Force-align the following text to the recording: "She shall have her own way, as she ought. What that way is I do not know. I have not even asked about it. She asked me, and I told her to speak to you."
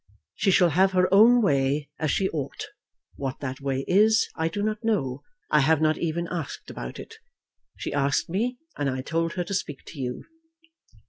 "She 0.33 0.49
shall 0.49 0.69
have 0.71 0.93
her 0.93 1.07
own 1.13 1.43
way, 1.43 1.91
as 1.99 2.09
she 2.09 2.27
ought. 2.29 2.65
What 3.17 3.39
that 3.41 3.61
way 3.61 3.85
is 3.87 4.27
I 4.35 4.47
do 4.47 4.63
not 4.63 4.83
know. 4.83 5.21
I 5.51 5.59
have 5.59 5.79
not 5.79 5.99
even 5.99 6.27
asked 6.31 6.71
about 6.71 6.97
it. 6.97 7.19
She 7.77 7.93
asked 7.93 8.27
me, 8.27 8.57
and 8.75 8.89
I 8.89 9.03
told 9.03 9.33
her 9.33 9.43
to 9.43 9.53
speak 9.53 9.83
to 9.85 9.99
you." 9.99 10.23